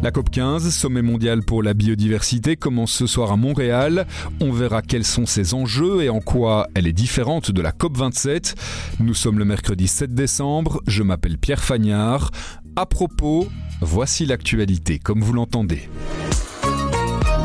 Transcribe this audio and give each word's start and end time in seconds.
La 0.00 0.12
COP15, 0.12 0.70
sommet 0.70 1.02
mondial 1.02 1.42
pour 1.42 1.60
la 1.60 1.74
biodiversité, 1.74 2.54
commence 2.54 2.92
ce 2.92 3.08
soir 3.08 3.32
à 3.32 3.36
Montréal. 3.36 4.06
On 4.40 4.52
verra 4.52 4.80
quels 4.80 5.04
sont 5.04 5.26
ses 5.26 5.54
enjeux 5.54 6.02
et 6.02 6.08
en 6.08 6.20
quoi 6.20 6.68
elle 6.76 6.86
est 6.86 6.92
différente 6.92 7.50
de 7.50 7.60
la 7.60 7.72
COP27. 7.72 8.54
Nous 9.00 9.14
sommes 9.14 9.40
le 9.40 9.44
mercredi 9.44 9.88
7 9.88 10.14
décembre, 10.14 10.82
je 10.86 11.02
m'appelle 11.02 11.36
Pierre 11.36 11.64
Fagnard. 11.64 12.30
À 12.76 12.86
propos, 12.86 13.48
voici 13.80 14.24
l'actualité 14.24 15.00
comme 15.00 15.20
vous 15.20 15.32
l'entendez. 15.32 15.88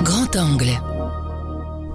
Grand 0.04 0.36
angle. 0.36 0.93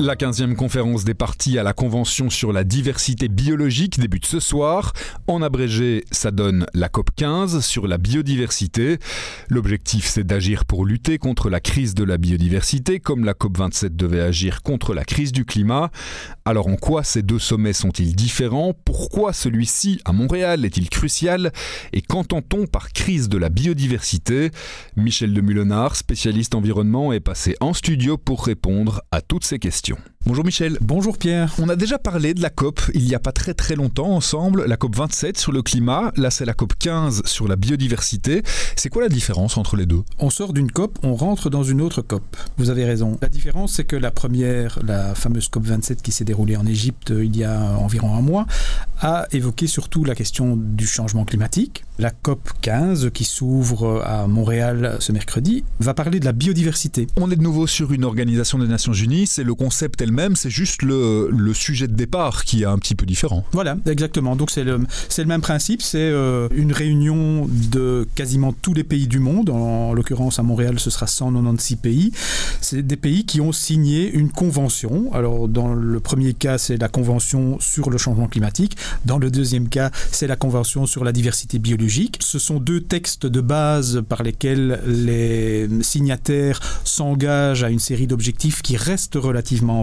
La 0.01 0.15
15e 0.15 0.55
conférence 0.55 1.03
des 1.03 1.15
partis 1.15 1.59
à 1.59 1.65
la 1.65 1.73
Convention 1.73 2.31
sur 2.31 2.53
la 2.53 2.63
diversité 2.63 3.27
biologique 3.27 3.99
débute 3.99 4.27
ce 4.27 4.39
soir. 4.39 4.93
En 5.27 5.43
abrégé, 5.43 6.05
ça 6.13 6.31
donne 6.31 6.67
la 6.73 6.89
COP 6.89 7.11
15 7.17 7.65
sur 7.65 7.89
la 7.89 7.99
biodiversité. 7.99 8.99
L'objectif, 9.49 10.07
c'est 10.07 10.23
d'agir 10.23 10.67
pour 10.67 10.87
lutter 10.87 11.19
contre 11.19 11.51
la 11.51 11.59
crise 11.59 11.95
de 11.95 12.05
la 12.05 12.17
biodiversité, 12.17 13.01
comme 13.01 13.25
la 13.25 13.35
COP 13.35 13.59
27 13.59 13.97
devait 13.97 14.21
agir 14.21 14.63
contre 14.63 14.95
la 14.95 15.05
crise 15.05 15.33
du 15.33 15.45
climat. 15.45 15.91
Alors 16.45 16.69
en 16.69 16.77
quoi 16.77 17.03
ces 17.03 17.23
deux 17.23 17.41
sommets 17.41 17.73
sont-ils 17.73 18.15
différents? 18.15 18.75
Pourquoi 18.85 19.33
celui-ci 19.33 20.01
à 20.05 20.13
Montréal 20.13 20.65
est-il 20.65 20.91
crucial? 20.91 21.53
Et 21.93 22.03
qu'entend-on 22.03 22.67
par 22.69 22.93
crise 22.93 23.29
de 23.29 23.37
la 23.37 23.49
biodiversité? 23.49 24.53
Michel 24.95 25.35
de 25.35 25.41
Mulenard, 25.41 25.97
spécialiste 25.97 26.55
environnement, 26.55 27.13
est 27.13 27.19
passé 27.19 27.57
en 27.59 27.73
studio 27.73 28.17
pour 28.17 28.47
répondre 28.47 29.03
à 29.11 29.21
toutes 29.23 29.45
ces 29.45 29.59
questions 29.59 29.88
question. 29.89 30.18
Bonjour 30.27 30.45
Michel. 30.45 30.77
Bonjour 30.83 31.17
Pierre. 31.17 31.55
On 31.59 31.71
a 31.71 31.77
déjà 31.77 31.99
parlé 31.99 32.35
de 32.35 32.43
la 32.43 32.51
COP 32.51 32.83
il 32.93 33.05
n'y 33.05 33.15
a 33.15 33.19
pas 33.19 33.33
très 33.33 33.55
très 33.55 33.77
longtemps 33.77 34.11
ensemble, 34.11 34.65
la 34.67 34.77
COP 34.77 34.95
27 34.95 35.39
sur 35.39 35.53
le 35.53 35.63
climat, 35.63 36.13
là 36.17 36.31
c'est 36.31 36.45
la 36.45 36.53
COP 36.53 36.75
15 36.79 37.23
sur 37.25 37.49
la 37.49 37.57
biodiversité. 37.57 38.43
C'est 38.77 38.91
quoi 38.91 39.03
la 39.03 39.09
différence 39.09 39.57
entre 39.57 39.77
les 39.77 39.87
deux? 39.87 40.03
On 40.19 40.29
sort 40.29 40.53
d'une 40.53 40.71
COP, 40.71 40.99
on 41.03 41.15
rentre 41.15 41.49
dans 41.49 41.63
une 41.63 41.81
autre 41.81 42.03
COP. 42.03 42.37
Vous 42.59 42.69
avez 42.69 42.85
raison. 42.85 43.17
La 43.23 43.31
différence 43.31 43.75
c'est 43.75 43.85
que 43.85 43.97
la 43.97 44.11
première, 44.11 44.79
la 44.85 45.15
fameuse 45.15 45.49
COP 45.49 45.65
27 45.65 46.03
qui 46.03 46.13
s'est 46.13 46.25
déroulée 46.25 46.57
en 46.57 46.67
Égypte 46.67 47.13
euh, 47.13 47.25
il 47.25 47.35
y 47.35 47.45
a 47.45 47.79
environ 47.79 48.15
un 48.15 48.21
mois, 48.21 48.47
a 49.01 49.27
évoqué 49.33 49.67
surtout 49.67 50.05
la 50.05 50.15
question 50.15 50.57
du 50.57 50.87
changement 50.87 51.25
climatique. 51.25 51.85
La 51.99 52.11
COP 52.11 52.51
15 52.61 53.11
qui 53.15 53.25
s'ouvre 53.25 54.03
à 54.05 54.27
Montréal 54.27 54.99
ce 55.01 55.13
mercredi 55.13 55.65
va 55.81 55.95
parler 55.95 56.21
de 56.21 56.27
la 56.27 56.33
biodiversité. 56.33 57.07
On 57.17 57.31
est 57.31 57.37
de 57.37 57.43
nouveau 57.43 57.67
sur 57.67 57.93
une 57.93 58.05
organisation 58.05 58.59
des 58.59 58.69
Nations 58.69 58.93
Unies, 58.93 59.27
c'est 59.27 59.43
le 59.43 59.55
concept 59.55 60.03
elle-même, 60.19 60.37
c'est 60.37 60.51
juste 60.51 60.83
le, 60.83 61.29
sujet 61.55 61.89
de 61.89 61.95
départ 61.95 62.45
qui 62.45 62.63
est 62.63 62.67
un 62.67 62.79
petit 62.79 62.95
peu 62.95 63.07
différent. 63.07 63.45
Voilà, 63.53 63.77
exactement. 63.87 64.37
Donc 64.37 64.51
c'est 64.51 64.65
le, 64.65 64.81
même 65.27 65.41
principe, 65.41 65.83
c'est 65.83 65.99
euh, 65.99 66.49
une 66.53 66.73
réunion 66.73 67.49
de 67.49 68.07
quasiment 68.15 68.53
tous 68.53 68.75
les 68.75 68.85
pays 68.85 69.07
du 69.07 69.19
monde. 69.19 69.51
En, 69.51 69.89
en 69.89 69.93
l'occurrence 69.93 70.39
à 70.39 70.43
Montréal, 70.43 70.79
ce 70.79 70.91
sera 70.91 71.07
196 71.07 71.77
pays. 71.77 72.13
C'est 72.61 72.83
des 72.83 72.97
pays 72.97 73.25
qui 73.25 73.41
ont 73.41 73.53
signé 73.53 74.11
une 74.11 74.31
convention. 74.31 75.13
Alors 75.13 75.49
dans 75.49 75.75
le 75.75 76.01
premier 76.01 76.35
cas, 76.35 76.59
c'est 76.59 76.77
la 76.77 76.89
convention 76.89 77.59
sur 77.61 77.91
le 77.91 77.99
changement 77.99 78.27
climatique. 78.27 78.77
Dans 79.05 79.19
le 79.19 79.31
deuxième 79.31 79.69
cas, 79.69 79.91
c'est 80.13 80.27
la 80.27 80.37
convention 80.37 80.87
sur 80.87 81.05
la 81.05 81.13
diversité 81.13 81.59
biologique. 81.59 82.19
Ce 82.21 82.39
sont 82.39 82.61
deux 82.61 82.81
textes 82.81 83.27
de 83.27 83.41
base 83.41 84.03
par 84.09 84.23
lesquels 84.23 84.81
les 84.87 85.69
signataires 85.83 86.61
s'engagent 86.85 87.65
à 87.65 87.71
une 87.71 87.79
série 87.79 88.07
d'objectifs 88.07 88.63
qui 88.63 88.77
restent 88.77 89.17
relativement 89.17 89.83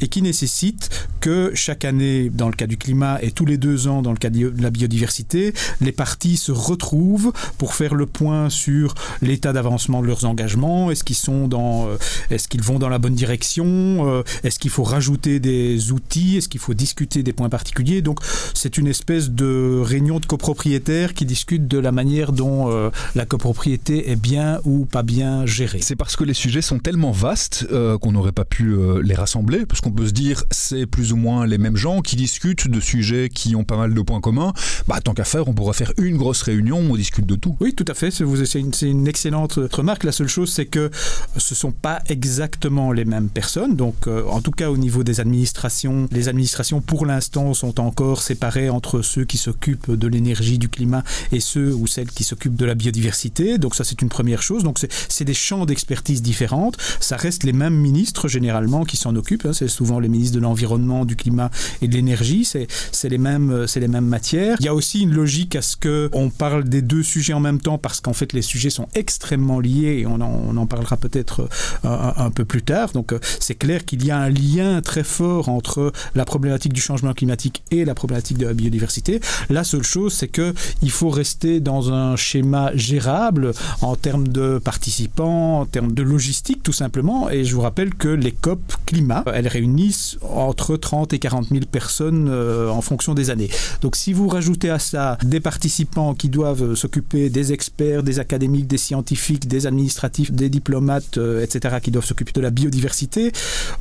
et 0.00 0.08
qui 0.08 0.22
nécessitent 0.22 0.90
que 1.20 1.52
chaque 1.54 1.84
année, 1.84 2.30
dans 2.30 2.48
le 2.48 2.54
cas 2.54 2.66
du 2.66 2.76
climat, 2.76 3.18
et 3.22 3.30
tous 3.30 3.46
les 3.46 3.56
deux 3.56 3.88
ans, 3.88 4.02
dans 4.02 4.12
le 4.12 4.18
cas 4.18 4.30
de 4.30 4.52
la 4.60 4.70
biodiversité, 4.70 5.52
les 5.80 5.92
parties 5.92 6.36
se 6.36 6.52
retrouvent 6.52 7.32
pour 7.58 7.74
faire 7.74 7.94
le 7.94 8.06
point 8.06 8.50
sur 8.50 8.94
l'état 9.22 9.52
d'avancement 9.52 10.02
de 10.02 10.06
leurs 10.06 10.24
engagements. 10.24 10.90
Est-ce 10.90 11.04
qu'ils 11.04 11.16
sont 11.16 11.48
dans, 11.48 11.88
euh, 11.88 11.96
est-ce 12.30 12.48
qu'ils 12.48 12.62
vont 12.62 12.78
dans 12.78 12.88
la 12.88 12.98
bonne 12.98 13.14
direction 13.14 13.66
euh, 14.08 14.22
Est-ce 14.44 14.58
qu'il 14.58 14.70
faut 14.70 14.84
rajouter 14.84 15.40
des 15.40 15.92
outils 15.92 16.36
Est-ce 16.36 16.48
qu'il 16.48 16.60
faut 16.60 16.74
discuter 16.74 17.22
des 17.22 17.32
points 17.32 17.48
particuliers 17.48 18.02
Donc, 18.02 18.20
c'est 18.54 18.78
une 18.78 18.86
espèce 18.86 19.30
de 19.30 19.80
réunion 19.82 20.20
de 20.20 20.26
copropriétaires 20.26 21.14
qui 21.14 21.24
discutent 21.24 21.68
de 21.68 21.78
la 21.78 21.92
manière 21.92 22.32
dont 22.32 22.70
euh, 22.70 22.90
la 23.14 23.26
copropriété 23.26 24.10
est 24.10 24.16
bien 24.16 24.60
ou 24.64 24.84
pas 24.84 25.02
bien 25.02 25.46
gérée. 25.46 25.80
C'est 25.82 25.96
parce 25.96 26.16
que 26.16 26.24
les 26.24 26.34
sujets 26.34 26.62
sont 26.62 26.78
tellement 26.78 27.10
vastes 27.10 27.66
qu'on 28.00 28.12
n'aurait 28.12 28.32
pas 28.32 28.44
pu 28.44 28.74
euh, 28.74 29.02
les 29.02 29.14
rassembler, 29.16 29.66
parce 29.66 29.80
qu'on 29.80 29.90
peut 29.90 30.06
se 30.06 30.12
dire 30.12 30.44
c'est 30.50 30.86
plus 30.86 31.12
ou 31.12 31.16
moins 31.16 31.46
les 31.46 31.58
mêmes 31.58 31.76
gens 31.76 32.00
qui 32.00 32.16
discutent 32.16 32.68
de 32.68 32.80
sujets 32.80 33.28
qui 33.28 33.56
ont 33.56 33.64
pas 33.64 33.76
mal 33.76 33.94
de 33.94 34.00
points 34.00 34.20
communs. 34.20 34.52
Bah, 34.88 35.00
tant 35.02 35.14
qu'à 35.14 35.24
faire, 35.24 35.48
on 35.48 35.54
pourrait 35.54 35.74
faire 35.74 35.92
une 35.98 36.16
grosse 36.16 36.42
réunion 36.42 36.78
où 36.78 36.92
on 36.92 36.96
discute 36.96 37.26
de 37.26 37.34
tout. 37.34 37.56
Oui, 37.60 37.74
tout 37.74 37.84
à 37.88 37.94
fait. 37.94 38.10
C'est 38.10 38.24
une, 38.60 38.72
une, 38.82 39.08
excellente 39.08 39.58
remarque. 39.72 40.04
La 40.04 40.12
seule 40.12 40.28
chose, 40.28 40.50
c'est 40.50 40.66
que 40.66 40.90
ce 41.36 41.54
sont 41.54 41.72
pas 41.72 42.02
exactement 42.08 42.92
les 42.92 43.04
mêmes 43.04 43.28
personnes. 43.28 43.76
Donc, 43.76 44.06
euh, 44.06 44.24
en 44.28 44.40
tout 44.40 44.50
cas, 44.50 44.70
au 44.70 44.76
niveau 44.76 45.02
des 45.02 45.20
administrations, 45.20 46.08
les 46.10 46.28
administrations 46.28 46.80
pour 46.80 47.06
l'instant 47.06 47.54
sont 47.54 47.80
encore 47.80 48.22
séparées 48.22 48.70
entre 48.70 49.02
ceux 49.02 49.24
qui 49.24 49.38
s'occupent 49.38 49.90
de 49.90 50.08
l'énergie, 50.08 50.58
du 50.58 50.68
climat 50.68 51.02
et 51.32 51.40
ceux 51.40 51.74
ou 51.74 51.86
celles 51.86 52.10
qui 52.10 52.24
s'occupent 52.24 52.56
de 52.56 52.64
la 52.64 52.74
biodiversité. 52.74 53.58
Donc, 53.58 53.74
ça, 53.74 53.84
c'est 53.84 54.02
une 54.02 54.08
première 54.08 54.42
chose. 54.42 54.62
Donc, 54.62 54.78
c'est 55.08 55.24
des 55.24 55.34
champs 55.34 55.66
d'expertise 55.66 56.22
différentes. 56.22 56.76
Ça 57.00 57.16
reste 57.16 57.44
les 57.44 57.52
mêmes 57.52 57.76
ministres 57.76 58.28
généralement 58.28 58.84
qui 58.84 58.96
s'en 59.06 59.16
occupent. 59.16 59.46
Hein. 59.46 59.52
C'est 59.52 59.68
souvent 59.68 60.00
les 60.00 60.08
ministres 60.08 60.36
de 60.36 60.40
l'environnement, 60.40 61.04
du 61.04 61.16
climat 61.16 61.50
et 61.80 61.88
de 61.88 61.94
l'énergie. 61.94 62.44
C'est 62.44 63.08
les 63.08 63.18
mêmes, 63.18 63.66
c'est 63.66 63.80
les 63.80 63.88
mêmes 63.88 64.06
matières. 64.06 64.56
Il 64.60 64.66
y 64.66 64.68
a 64.68 64.74
aussi 64.74 65.02
une 65.02 65.14
logique 65.14 65.56
à 65.56 65.62
ce 65.62 65.76
que 65.76 66.10
on 66.12 66.30
parle 66.30 66.64
des 66.64 66.82
deux 66.82 67.02
sujets 67.02 67.32
en 67.32 67.40
même 67.40 67.60
temps 67.60 67.78
parce 67.78 68.00
qu'en 68.00 68.12
fait 68.12 68.32
les 68.32 68.42
sujets 68.42 68.70
sont 68.70 68.88
extrêmement 68.94 69.60
liés 69.60 69.98
et 70.00 70.06
on 70.06 70.20
en, 70.20 70.66
parlera 70.66 70.96
peut-être 70.96 71.48
un, 71.84 72.14
un, 72.16 72.30
peu 72.30 72.44
plus 72.44 72.62
tard. 72.62 72.92
Donc 72.92 73.14
c'est 73.40 73.54
clair 73.54 73.84
qu'il 73.84 74.04
y 74.04 74.10
a 74.10 74.18
un 74.18 74.30
lien 74.30 74.80
très 74.82 75.04
fort 75.04 75.48
entre 75.48 75.92
la 76.14 76.24
problématique 76.24 76.72
du 76.72 76.80
changement 76.80 77.12
climatique 77.12 77.62
et 77.70 77.84
la 77.84 77.94
problématique 77.94 78.38
de 78.38 78.46
la 78.46 78.54
biodiversité. 78.54 79.20
La 79.48 79.62
seule 79.62 79.84
chose, 79.84 80.12
c'est 80.12 80.28
que 80.28 80.54
il 80.82 80.90
faut 80.90 81.10
rester 81.10 81.60
dans 81.60 81.92
un 81.92 82.16
schéma 82.16 82.70
gérable 82.74 83.52
en 83.82 83.94
termes 83.94 84.28
de 84.28 84.58
participants, 84.58 85.60
en 85.60 85.66
termes 85.66 85.92
de 85.92 86.02
logistique 86.02 86.62
tout 86.62 86.72
simplement. 86.72 87.30
Et 87.30 87.44
je 87.44 87.54
vous 87.54 87.62
rappelle 87.62 87.94
que 87.94 88.08
les 88.08 88.32
COP 88.32 88.60
climat, 88.96 89.24
elles 89.34 89.48
réunissent 89.48 90.16
entre 90.22 90.76
30 90.76 91.12
et 91.12 91.18
40 91.18 91.48
000 91.50 91.60
personnes 91.70 92.28
euh, 92.30 92.70
en 92.70 92.80
fonction 92.80 93.12
des 93.12 93.28
années. 93.28 93.50
Donc 93.82 93.94
si 93.94 94.14
vous 94.14 94.26
rajoutez 94.26 94.70
à 94.70 94.78
ça 94.78 95.18
des 95.22 95.40
participants 95.40 96.14
qui 96.14 96.30
doivent 96.30 96.74
s'occuper 96.74 97.28
des 97.28 97.52
experts, 97.52 98.02
des 98.02 98.20
académiques, 98.20 98.66
des 98.66 98.78
scientifiques, 98.78 99.46
des 99.46 99.66
administratifs, 99.66 100.32
des 100.32 100.48
diplomates, 100.48 101.18
euh, 101.18 101.42
etc., 101.42 101.76
qui 101.82 101.90
doivent 101.90 102.06
s'occuper 102.06 102.32
de 102.32 102.40
la 102.40 102.50
biodiversité, 102.50 103.32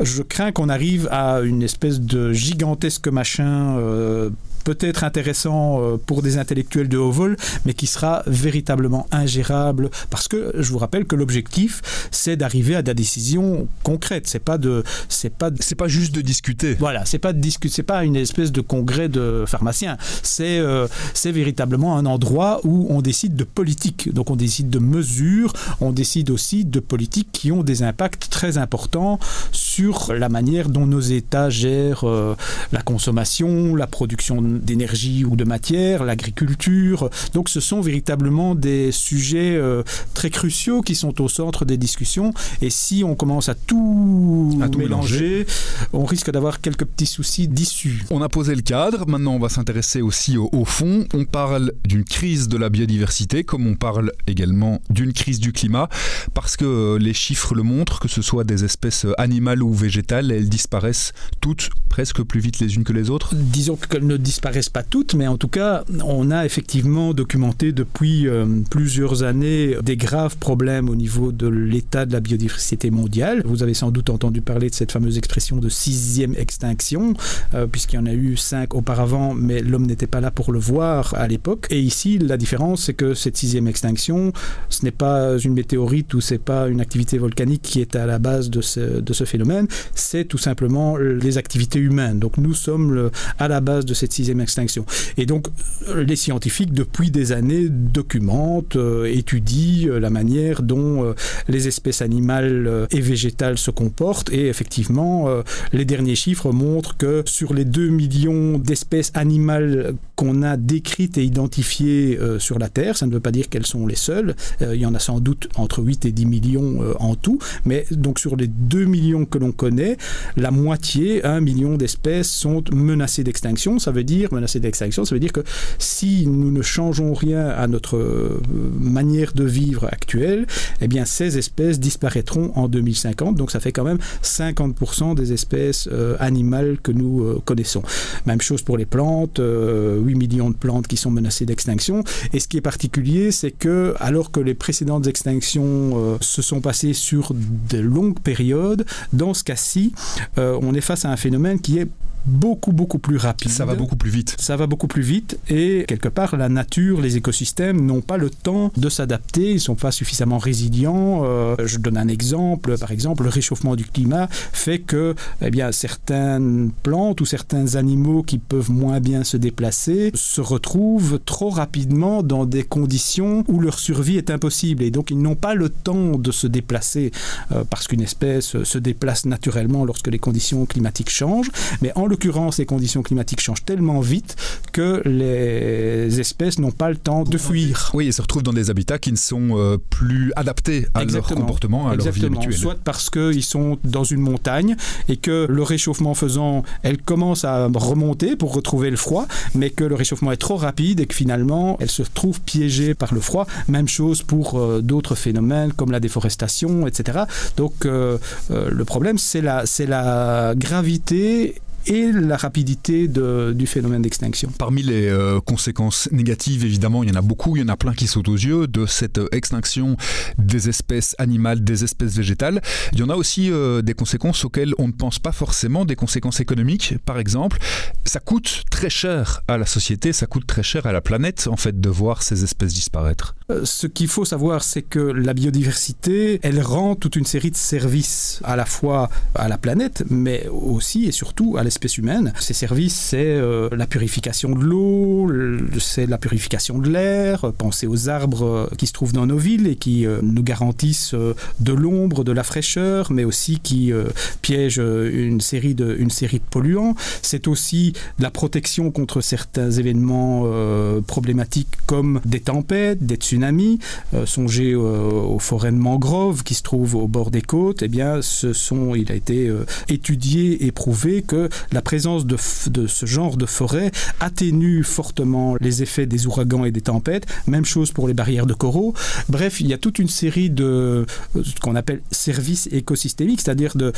je 0.01 0.21
crains 0.21 0.51
qu'on 0.51 0.67
arrive 0.67 1.07
à 1.11 1.39
une 1.39 1.63
espèce 1.63 2.01
de 2.01 2.33
gigantesque 2.33 3.07
machin 3.07 3.77
euh, 3.77 4.29
peut-être 4.65 5.05
intéressant 5.05 5.79
euh, 5.79 5.97
pour 5.97 6.21
des 6.21 6.37
intellectuels 6.37 6.89
de 6.89 6.97
haut 6.97 7.11
vol, 7.11 7.37
mais 7.65 7.73
qui 7.73 7.87
sera 7.87 8.23
véritablement 8.27 9.07
ingérable 9.11 9.89
parce 10.09 10.27
que 10.27 10.51
je 10.57 10.69
vous 10.71 10.79
rappelle 10.79 11.05
que 11.05 11.15
l'objectif 11.15 11.81
c'est 12.11 12.35
d'arriver 12.35 12.75
à 12.75 12.81
des 12.81 12.93
décisions 12.93 13.67
concrètes. 13.83 14.27
C'est 14.27 14.39
pas 14.39 14.57
de, 14.57 14.83
c'est 15.07 15.29
pas, 15.29 15.51
c'est 15.59 15.75
pas 15.75 15.87
juste 15.87 16.13
de 16.13 16.21
discuter. 16.21 16.73
Voilà, 16.79 17.05
c'est 17.05 17.19
pas 17.19 17.31
de 17.31 17.39
discuter, 17.39 17.73
c'est 17.73 17.83
pas 17.83 18.03
une 18.03 18.15
espèce 18.15 18.51
de 18.51 18.61
congrès 18.61 19.07
de 19.07 19.45
pharmaciens. 19.47 19.97
C'est, 20.23 20.59
euh, 20.59 20.87
c'est 21.13 21.31
véritablement 21.31 21.97
un 21.97 22.05
endroit 22.05 22.61
où 22.63 22.87
on 22.89 23.01
décide 23.01 23.35
de 23.35 23.43
politique. 23.43 24.13
Donc 24.13 24.31
on 24.31 24.35
décide 24.35 24.69
de 24.69 24.79
mesures, 24.79 25.53
on 25.79 25.91
décide 25.91 26.31
aussi 26.31 26.65
de 26.65 26.79
politiques 26.79 27.29
qui 27.31 27.51
ont 27.51 27.63
des 27.63 27.83
impacts 27.83 28.29
très 28.29 28.57
importants 28.57 29.19
sur 29.51 29.64
la 30.13 30.29
manière 30.29 30.69
dont 30.69 30.85
nos 30.85 30.99
États 30.99 31.49
gèrent 31.49 32.03
euh, 32.03 32.35
la 32.71 32.81
consommation, 32.81 33.75
la 33.75 33.87
production 33.87 34.41
d'énergie 34.41 35.25
ou 35.25 35.35
de 35.35 35.43
matière, 35.43 36.03
l'agriculture. 36.03 37.09
Donc 37.33 37.49
ce 37.49 37.59
sont 37.59 37.81
véritablement 37.81 38.55
des 38.55 38.91
sujets 38.91 39.55
euh, 39.55 39.83
très 40.13 40.29
cruciaux 40.29 40.81
qui 40.81 40.95
sont 40.95 41.21
au 41.21 41.29
centre 41.29 41.65
des 41.65 41.77
discussions. 41.77 42.33
Et 42.61 42.69
si 42.69 43.03
on 43.03 43.15
commence 43.15 43.49
à 43.49 43.55
tout, 43.55 44.57
à 44.61 44.69
tout 44.69 44.79
mélanger, 44.79 45.19
mélanger, 45.19 45.47
on 45.93 46.05
risque 46.05 46.31
d'avoir 46.31 46.61
quelques 46.61 46.85
petits 46.85 47.05
soucis 47.05 47.47
d'issue. 47.47 48.03
On 48.11 48.21
a 48.21 48.29
posé 48.29 48.55
le 48.55 48.61
cadre, 48.61 49.07
maintenant 49.07 49.33
on 49.33 49.39
va 49.39 49.49
s'intéresser 49.49 50.01
aussi 50.01 50.37
au, 50.37 50.49
au 50.51 50.65
fond. 50.65 51.05
On 51.13 51.25
parle 51.25 51.73
d'une 51.83 52.03
crise 52.03 52.47
de 52.47 52.57
la 52.57 52.69
biodiversité, 52.69 53.43
comme 53.43 53.67
on 53.67 53.75
parle 53.75 54.11
également 54.27 54.81
d'une 54.89 55.13
crise 55.13 55.39
du 55.39 55.51
climat, 55.51 55.89
parce 56.33 56.57
que 56.57 56.97
les 56.97 57.13
chiffres 57.13 57.55
le 57.55 57.63
montrent, 57.63 57.99
que 57.99 58.07
ce 58.07 58.21
soit 58.21 58.43
des 58.43 58.63
espèces 58.63 59.05
animales 59.17 59.63
ou 59.65 59.73
végétales, 59.73 60.31
elles 60.31 60.49
disparaissent 60.49 61.13
toutes 61.41 61.69
presque 61.89 62.21
plus 62.23 62.41
vite 62.41 62.59
les 62.59 62.75
unes 62.75 62.83
que 62.83 62.91
les 62.91 63.09
autres. 63.09 63.33
Disons 63.35 63.77
qu'elles 63.77 64.05
ne 64.05 64.17
disparaissent 64.17 64.69
pas 64.69 64.83
toutes, 64.83 65.13
mais 65.13 65.27
en 65.27 65.37
tout 65.37 65.47
cas, 65.47 65.85
on 66.03 66.29
a 66.29 66.45
effectivement 66.45 67.13
documenté 67.13 67.71
depuis 67.71 68.27
euh, 68.27 68.45
plusieurs 68.69 69.23
années 69.23 69.77
des 69.81 69.95
graves 69.95 70.35
problèmes 70.37 70.89
au 70.89 70.95
niveau 70.95 71.31
de 71.31 71.47
l'état 71.47 72.05
de 72.05 72.11
la 72.11 72.19
biodiversité 72.19 72.91
mondiale. 72.91 73.41
Vous 73.45 73.63
avez 73.63 73.73
sans 73.73 73.91
doute 73.91 74.09
entendu 74.09 74.41
parler 74.41 74.69
de 74.69 74.75
cette 74.75 74.91
fameuse 74.91 75.17
expression 75.17 75.55
de 75.55 75.69
sixième 75.69 76.35
extinction, 76.35 77.13
euh, 77.53 77.65
puisqu'il 77.65 77.95
y 77.95 77.99
en 77.99 78.07
a 78.07 78.13
eu 78.13 78.35
cinq 78.35 78.75
auparavant, 78.75 79.33
mais 79.33 79.61
l'homme 79.61 79.85
n'était 79.85 80.05
pas 80.05 80.19
là 80.19 80.31
pour 80.31 80.51
le 80.51 80.59
voir 80.59 81.13
à 81.15 81.29
l'époque. 81.29 81.67
Et 81.69 81.79
ici, 81.79 82.17
la 82.17 82.35
différence, 82.35 82.83
c'est 82.83 82.93
que 82.93 83.13
cette 83.13 83.37
sixième 83.37 83.69
extinction, 83.69 84.33
ce 84.67 84.83
n'est 84.83 84.91
pas 84.91 85.37
une 85.37 85.53
météorite 85.53 86.13
ou 86.13 86.19
c'est 86.19 86.39
pas 86.39 86.67
une 86.67 86.81
activité 86.81 87.17
volcanique 87.17 87.61
qui 87.61 87.79
est 87.79 87.95
à 87.95 88.05
la 88.05 88.19
base 88.19 88.49
de 88.49 88.61
ce 88.61 89.23
phénomène, 89.23 89.54
c'est 89.93 90.25
tout 90.25 90.37
simplement 90.37 90.97
les 90.97 91.37
activités 91.37 91.79
humaines. 91.79 92.19
Donc 92.19 92.37
nous 92.37 92.53
sommes 92.53 93.09
à 93.39 93.47
la 93.47 93.61
base 93.61 93.85
de 93.85 93.93
cette 93.93 94.13
sixième 94.13 94.41
extinction. 94.41 94.85
Et 95.17 95.25
donc 95.25 95.47
les 95.95 96.15
scientifiques, 96.15 96.73
depuis 96.73 97.11
des 97.11 97.31
années, 97.31 97.67
documentent, 97.69 98.75
euh, 98.75 99.05
étudient 99.05 99.89
euh, 99.89 99.99
la 99.99 100.09
manière 100.09 100.61
dont 100.61 101.03
euh, 101.03 101.13
les 101.47 101.67
espèces 101.67 102.01
animales 102.01 102.67
euh, 102.67 102.87
et 102.91 103.01
végétales 103.01 103.57
se 103.57 103.71
comportent. 103.71 104.31
Et 104.31 104.47
effectivement, 104.47 105.27
euh, 105.27 105.41
les 105.73 105.85
derniers 105.85 106.15
chiffres 106.15 106.51
montrent 106.51 106.97
que 106.97 107.23
sur 107.25 107.53
les 107.53 107.65
2 107.65 107.89
millions 107.89 108.57
d'espèces 108.57 109.11
animales 109.13 109.95
qu'on 110.15 110.43
a 110.43 110.57
décrites 110.57 111.17
et 111.17 111.23
identifiées 111.23 112.17
euh, 112.19 112.39
sur 112.39 112.59
la 112.59 112.69
Terre, 112.69 112.97
ça 112.97 113.05
ne 113.05 113.11
veut 113.11 113.19
pas 113.19 113.31
dire 113.31 113.49
qu'elles 113.49 113.65
sont 113.65 113.85
les 113.85 113.95
seules, 113.95 114.35
euh, 114.61 114.75
il 114.75 114.81
y 114.81 114.85
en 114.85 114.95
a 114.95 114.99
sans 114.99 115.19
doute 115.19 115.49
entre 115.55 115.83
8 115.83 116.05
et 116.05 116.11
10 116.11 116.25
millions 116.25 116.81
euh, 116.81 116.93
en 116.99 117.15
tout, 117.15 117.39
mais 117.65 117.85
donc 117.91 118.19
sur 118.19 118.35
les 118.35 118.47
2 118.47 118.85
millions 118.85 119.25
que 119.25 119.37
l'on 119.37 119.44
connaît, 119.51 119.97
la 120.37 120.51
moitié, 120.51 121.23
1 121.25 121.41
million 121.41 121.77
d'espèces 121.77 122.29
sont 122.29 122.63
menacées 122.73 123.23
d'extinction. 123.23 123.79
Ça 123.79 123.91
veut 123.91 124.03
dire, 124.03 124.33
menacées 124.33 124.59
d'extinction, 124.59 125.05
ça 125.05 125.15
veut 125.15 125.19
dire 125.19 125.33
que 125.33 125.43
si 125.79 126.27
nous 126.27 126.51
ne 126.51 126.61
changeons 126.61 127.13
rien 127.13 127.47
à 127.49 127.67
notre 127.67 127.97
euh, 127.97 128.41
manière 128.79 129.33
de 129.33 129.43
vivre 129.43 129.85
actuelle, 129.85 130.47
eh 130.81 130.87
bien 130.87 131.05
ces 131.05 131.37
espèces 131.37 131.79
disparaîtront 131.79 132.51
en 132.55 132.67
2050. 132.67 133.35
Donc 133.35 133.51
ça 133.51 133.59
fait 133.59 133.71
quand 133.71 133.83
même 133.83 133.99
50% 134.23 135.15
des 135.15 135.33
espèces 135.33 135.87
euh, 135.91 136.15
animales 136.19 136.77
que 136.81 136.91
nous 136.91 137.23
euh, 137.23 137.41
connaissons. 137.45 137.83
Même 138.25 138.41
chose 138.41 138.61
pour 138.61 138.77
les 138.77 138.85
plantes, 138.85 139.39
euh, 139.39 139.99
8 139.99 140.15
millions 140.15 140.49
de 140.49 140.55
plantes 140.55 140.87
qui 140.87 140.97
sont 140.97 141.11
menacées 141.11 141.45
d'extinction. 141.45 142.03
Et 142.33 142.39
ce 142.39 142.47
qui 142.47 142.57
est 142.57 142.61
particulier, 142.61 143.31
c'est 143.31 143.51
que 143.51 143.95
alors 143.99 144.31
que 144.31 144.39
les 144.39 144.53
précédentes 144.53 145.07
extinctions 145.07 146.17
se 146.21 146.41
sont 146.41 146.61
passées 146.61 146.93
sur 146.93 147.33
de 147.33 147.79
longues 147.79 148.19
périodes, 148.19 148.85
dans 149.13 149.33
ce 149.35 149.43
cas-ci, 149.43 149.93
euh, 150.37 150.59
on 150.61 150.73
est 150.73 150.81
face 150.81 151.05
à 151.05 151.09
un 151.11 151.17
phénomène 151.17 151.59
qui 151.59 151.79
est 151.79 151.87
beaucoup 152.25 152.71
beaucoup 152.71 152.99
plus 152.99 153.17
rapide. 153.17 153.51
Ça 153.51 153.65
va 153.65 153.75
beaucoup 153.75 153.95
plus 153.95 154.09
vite. 154.09 154.35
Ça 154.39 154.55
va 154.55 154.67
beaucoup 154.67 154.87
plus 154.87 155.01
vite 155.01 155.37
et 155.49 155.85
quelque 155.87 156.09
part 156.09 156.35
la 156.35 156.49
nature, 156.49 157.01
les 157.01 157.17
écosystèmes 157.17 157.85
n'ont 157.85 158.01
pas 158.01 158.17
le 158.17 158.29
temps 158.29 158.71
de 158.75 158.89
s'adapter, 158.89 159.51
ils 159.51 159.59
sont 159.59 159.75
pas 159.75 159.91
suffisamment 159.91 160.37
résilients. 160.37 161.23
Euh, 161.25 161.55
je 161.65 161.77
donne 161.77 161.97
un 161.97 162.07
exemple, 162.07 162.77
par 162.77 162.91
exemple, 162.91 163.23
le 163.23 163.29
réchauffement 163.29 163.75
du 163.75 163.85
climat 163.85 164.27
fait 164.29 164.79
que 164.79 165.15
eh 165.41 165.51
bien 165.51 165.71
certaines 165.71 166.71
plantes 166.83 167.21
ou 167.21 167.25
certains 167.25 167.75
animaux 167.75 168.23
qui 168.23 168.37
peuvent 168.37 168.71
moins 168.71 168.99
bien 168.99 169.23
se 169.23 169.37
déplacer 169.37 170.11
se 170.13 170.41
retrouvent 170.41 171.19
trop 171.25 171.49
rapidement 171.49 172.23
dans 172.23 172.45
des 172.45 172.63
conditions 172.63 173.43
où 173.47 173.59
leur 173.59 173.79
survie 173.79 174.17
est 174.17 174.29
impossible 174.29 174.83
et 174.83 174.91
donc 174.91 175.11
ils 175.11 175.19
n'ont 175.19 175.35
pas 175.35 175.55
le 175.55 175.69
temps 175.69 176.17
de 176.17 176.31
se 176.31 176.47
déplacer 176.47 177.11
euh, 177.51 177.63
parce 177.69 177.87
qu'une 177.87 178.01
espèce 178.01 178.63
se 178.63 178.77
déplace 178.77 179.25
naturellement 179.25 179.85
lorsque 179.85 180.07
les 180.07 180.19
conditions 180.19 180.65
climatiques 180.65 181.09
changent, 181.09 181.51
mais 181.81 181.91
en 181.95 182.05
l'occurrence, 182.15 182.59
les 182.59 182.65
conditions 182.65 183.03
climatiques 183.03 183.41
changent 183.41 183.65
tellement 183.65 183.99
vite 183.99 184.37
que 184.71 185.01
les 185.05 186.21
espèces 186.21 186.59
n'ont 186.59 186.71
pas 186.71 186.89
le 186.89 186.95
temps 186.95 187.23
de 187.23 187.37
fuir. 187.37 187.91
Oui, 187.93 188.05
ils 188.07 188.13
se 188.13 188.21
retrouvent 188.21 188.41
dans 188.43 188.53
des 188.53 188.69
habitats 188.69 188.99
qui 188.99 189.11
ne 189.11 189.17
sont 189.17 189.57
euh, 189.57 189.77
plus 189.89 190.31
adaptés 190.37 190.87
à 190.93 191.03
Exactement. 191.03 191.39
leur 191.39 191.45
comportement, 191.45 191.89
à 191.89 191.93
Exactement. 191.95 192.23
leur 192.23 192.31
vie 192.31 192.45
habituelle. 192.47 192.61
Soit 192.61 192.77
parce 192.81 193.09
qu'ils 193.09 193.43
sont 193.43 193.77
dans 193.83 194.05
une 194.05 194.21
montagne 194.21 194.77
et 195.09 195.17
que 195.17 195.45
le 195.49 195.63
réchauffement 195.63 196.13
faisant, 196.13 196.63
elle 196.83 197.01
commence 197.01 197.43
à 197.43 197.67
remonter 197.75 198.37
pour 198.37 198.53
retrouver 198.53 198.89
le 198.89 198.95
froid, 198.95 199.27
mais 199.53 199.71
que 199.71 199.83
le 199.83 199.95
réchauffement 199.95 200.31
est 200.31 200.37
trop 200.37 200.55
rapide 200.55 201.01
et 201.01 201.05
que 201.05 201.15
finalement, 201.15 201.75
elle 201.81 201.91
se 201.91 202.03
trouve 202.03 202.39
piégée 202.39 202.93
par 202.93 203.13
le 203.13 203.19
froid. 203.19 203.45
Même 203.67 203.89
chose 203.89 204.23
pour 204.23 204.57
euh, 204.57 204.79
d'autres 204.81 205.15
phénomènes 205.15 205.73
comme 205.73 205.91
la 205.91 205.99
déforestation, 205.99 206.87
etc. 206.87 207.23
Donc 207.57 207.85
euh, 207.85 208.17
euh, 208.51 208.69
le 208.71 208.85
problème, 208.85 209.17
c'est 209.17 209.41
la, 209.41 209.65
c'est 209.65 209.85
la 209.85 210.53
gravité 210.55 211.61
et 211.87 212.11
la 212.11 212.37
rapidité 212.37 213.07
de, 213.07 213.53
du 213.55 213.67
phénomène 213.67 214.01
d'extinction. 214.01 214.51
Parmi 214.57 214.81
les 214.81 215.07
euh, 215.07 215.39
conséquences 215.39 216.09
négatives, 216.11 216.65
évidemment, 216.65 217.03
il 217.03 217.09
y 217.09 217.11
en 217.11 217.15
a 217.15 217.21
beaucoup, 217.21 217.55
il 217.55 217.61
y 217.61 217.63
en 217.63 217.69
a 217.69 217.77
plein 217.77 217.93
qui 217.93 218.07
sautent 218.07 218.29
aux 218.29 218.35
yeux 218.35 218.67
de 218.67 218.85
cette 218.85 219.19
euh, 219.19 219.27
extinction 219.31 219.97
des 220.37 220.69
espèces 220.69 221.15
animales, 221.19 221.63
des 221.63 221.83
espèces 221.83 222.15
végétales. 222.15 222.61
Il 222.93 222.99
y 222.99 223.03
en 223.03 223.09
a 223.09 223.15
aussi 223.15 223.51
euh, 223.51 223.81
des 223.81 223.93
conséquences 223.93 224.43
auxquelles 224.45 224.73
on 224.77 224.87
ne 224.87 224.93
pense 224.93 225.19
pas 225.19 225.31
forcément, 225.31 225.85
des 225.85 225.95
conséquences 225.95 226.39
économiques, 226.39 226.95
par 227.05 227.19
exemple. 227.19 227.59
Ça 228.05 228.19
coûte 228.19 228.63
très 228.71 228.89
cher 228.89 229.41
à 229.47 229.57
la 229.57 229.65
société, 229.65 230.13
ça 230.13 230.25
coûte 230.25 230.47
très 230.47 230.63
cher 230.63 230.85
à 230.85 230.91
la 230.91 231.01
planète, 231.01 231.47
en 231.51 231.57
fait, 231.57 231.79
de 231.79 231.89
voir 231.89 232.23
ces 232.23 232.43
espèces 232.43 232.73
disparaître. 232.73 233.35
Ce 233.63 233.85
qu'il 233.87 234.07
faut 234.07 234.25
savoir, 234.25 234.63
c'est 234.63 234.81
que 234.81 234.99
la 234.99 235.33
biodiversité, 235.33 236.39
elle 236.41 236.61
rend 236.61 236.95
toute 236.95 237.15
une 237.15 237.25
série 237.25 237.51
de 237.51 237.55
services 237.55 238.39
à 238.43 238.55
la 238.55 238.65
fois 238.65 239.09
à 239.35 239.47
la 239.47 239.57
planète, 239.57 240.03
mais 240.09 240.47
aussi 240.47 241.05
et 241.05 241.11
surtout 241.11 241.57
à 241.57 241.63
l'espèce 241.63 241.74
humaine. 241.97 242.33
Ces 242.39 242.53
services, 242.53 242.95
c'est 242.95 243.17
euh, 243.25 243.69
la 243.75 243.85
purification 243.87 244.49
de 244.55 244.63
l'eau, 244.63 245.27
le- 245.27 245.67
c'est 245.79 246.05
la 246.07 246.17
purification 246.17 246.79
de 246.79 246.89
l'air. 246.89 247.51
Pensez 247.57 247.87
aux 247.87 248.09
arbres 248.09 248.43
euh, 248.45 248.67
qui 248.77 248.87
se 248.87 248.93
trouvent 248.93 249.13
dans 249.13 249.25
nos 249.25 249.37
villes 249.37 249.67
et 249.67 249.75
qui 249.75 250.05
euh, 250.05 250.19
nous 250.23 250.43
garantissent 250.43 251.13
euh, 251.13 251.33
de 251.59 251.73
l'ombre, 251.73 252.23
de 252.23 252.31
la 252.31 252.43
fraîcheur, 252.43 253.11
mais 253.11 253.23
aussi 253.23 253.59
qui 253.59 253.91
euh, 253.93 254.05
piègent 254.41 254.79
euh, 254.79 255.27
une 255.27 255.41
série 255.41 255.75
de, 255.75 255.95
une 255.97 256.09
série 256.09 256.39
de 256.39 256.43
polluants. 256.49 256.95
C'est 257.21 257.47
aussi 257.47 257.93
la 258.19 258.31
protection 258.31 258.91
contre 258.91 259.21
certains 259.21 259.71
événements 259.71 260.43
euh, 260.45 261.01
problématiques 261.01 261.67
comme 261.85 262.19
des 262.25 262.39
tempêtes, 262.39 263.05
des 263.05 263.15
tsunamis. 263.15 263.79
Euh, 264.13 264.25
songez 264.25 264.73
euh, 264.73 265.09
aux 265.11 265.39
forêts 265.39 265.71
de 265.71 265.77
mangroves 265.77 266.43
qui 266.43 266.53
se 266.55 266.63
trouvent 266.63 266.95
au 266.95 267.07
bord 267.07 267.31
des 267.31 267.41
côtes. 267.41 267.83
Eh 267.83 267.87
bien, 267.87 268.21
ce 268.21 268.53
sont, 268.53 268.95
il 268.95 269.11
a 269.11 269.15
été 269.15 269.47
euh, 269.47 269.65
étudié 269.89 270.65
et 270.65 270.71
prouvé 270.71 271.21
que 271.21 271.49
la 271.71 271.81
présence 271.81 272.25
de, 272.25 272.37
ce 272.37 273.05
genre 273.05 273.37
de 273.37 273.45
forêt 273.45 273.91
atténue 274.19 274.83
fortement 274.83 275.55
les 275.59 275.83
effets 275.83 276.05
des 276.05 276.27
ouragans 276.27 276.65
et 276.65 276.71
des 276.71 276.81
tempêtes. 276.81 277.25
Même 277.47 277.65
chose 277.65 277.91
pour 277.91 278.07
les 278.07 278.13
barrières 278.13 278.45
de 278.45 278.53
coraux. 278.53 278.93
Bref, 279.29 279.61
il 279.61 279.67
y 279.67 279.73
a 279.73 279.77
toute 279.77 279.99
une 279.99 280.09
série 280.09 280.49
de 280.49 280.63
euh, 280.65 281.05
ce 281.43 281.59
qu'on 281.61 281.75
appelle 281.75 282.01
services 282.11 282.67
écosystémiques, 282.71 283.41
c'est-à-dire 283.41 283.73
euh, 283.81 283.91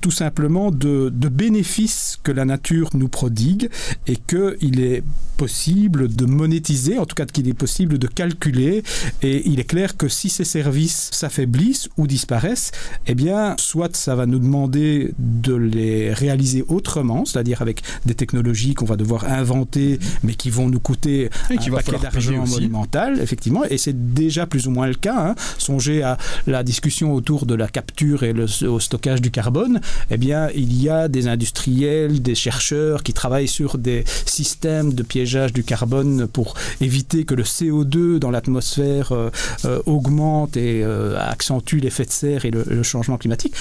tout 0.00 0.10
simplement 0.10 0.70
de, 0.70 1.10
de 1.12 1.28
bénéfices 1.28 2.18
que 2.22 2.32
la 2.32 2.44
nature 2.44 2.90
nous 2.94 3.08
prodigue 3.08 3.70
et 4.06 4.16
qu'il 4.16 4.80
est 4.80 5.02
possible 5.36 6.14
de 6.14 6.26
monétiser, 6.26 6.98
en 6.98 7.06
tout 7.06 7.14
cas 7.14 7.24
qu'il 7.24 7.48
est 7.48 7.54
possible 7.54 7.98
de 7.98 8.06
calculer. 8.06 8.82
Et 9.22 9.48
il 9.48 9.58
est 9.58 9.64
clair 9.64 9.96
que 9.96 10.08
si 10.08 10.28
ces 10.28 10.44
services 10.44 11.08
s'affaiblissent 11.12 11.88
ou 11.96 12.06
disparaissent, 12.06 12.72
eh 13.06 13.14
bien, 13.14 13.54
soit 13.58 13.96
ça 13.96 14.14
va 14.14 14.26
nous 14.26 14.38
demander 14.38 15.14
de 15.18 15.54
les 15.54 16.12
réaliser 16.12 16.64
autrement, 16.68 16.99
c'est-à-dire 17.24 17.62
avec 17.62 17.82
des 18.06 18.14
technologies 18.14 18.74
qu'on 18.74 18.84
va 18.84 18.96
devoir 18.96 19.24
inventer, 19.24 19.98
mais 20.22 20.34
qui 20.34 20.50
vont 20.50 20.68
nous 20.68 20.80
coûter 20.80 21.30
Et 21.50 21.58
un 21.58 21.70
paquet 21.72 21.98
d'argent 21.98 22.46
monumental, 22.46 23.20
effectivement, 23.20 23.64
et 23.64 23.78
c'est 23.78 24.14
déjà 24.14 24.46
plus 24.46 24.66
ou 24.66 24.70
moins 24.70 24.86
le 24.86 24.94
cas. 24.94 25.30
Hein. 25.30 25.34
Songez 25.58 26.02
à 26.02 26.18
la 26.46 26.62
discussion 26.62 27.14
autour 27.14 27.46
de 27.46 27.54
la 27.54 27.68
capture 27.68 28.22
et 28.22 28.32
le 28.32 28.46
au 28.66 28.80
stockage 28.80 29.20
du 29.20 29.30
carbone. 29.30 29.80
Eh 30.10 30.16
bien, 30.16 30.48
il 30.54 30.80
y 30.80 30.88
a 30.88 31.08
des 31.08 31.28
industriels, 31.28 32.22
des 32.22 32.34
chercheurs 32.34 33.02
qui 33.02 33.12
travaillent 33.12 33.48
sur 33.48 33.78
des 33.78 34.04
systèmes 34.26 34.92
de 34.92 35.02
piégeage 35.02 35.52
du 35.52 35.64
carbone 35.64 36.26
pour 36.26 36.54
éviter 36.80 37.24
que 37.24 37.34
le 37.34 37.42
CO2 37.42 38.18
dans 38.18 38.30
l'atmosphère 38.30 39.12
euh, 39.12 39.30
euh, 39.64 39.82
augmente 39.86 40.56
et 40.56 40.82
euh, 40.82 41.18
accentue 41.18 41.76
l'effet 41.76 42.04
de 42.04 42.10
serre 42.10 42.44
et 42.44 42.50
le, 42.50 42.64
le 42.68 42.82
changement 42.82 43.18
climatique. 43.18 43.54